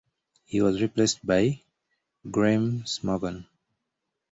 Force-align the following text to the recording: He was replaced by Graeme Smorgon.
He 0.45 0.59
was 0.63 0.81
replaced 0.81 1.23
by 1.23 1.61
Graeme 2.27 2.85
Smorgon. 2.87 3.45